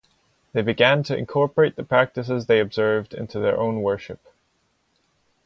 [0.53, 4.19] They began to incorporate the practices they observed into their own worship.